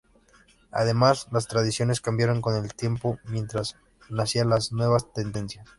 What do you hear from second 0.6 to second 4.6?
Además, las tradiciones cambiaron con el tiempo mientras nacían